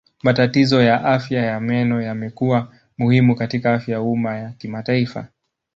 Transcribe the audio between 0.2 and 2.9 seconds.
Matatizo ya afya ya meno yamekuwa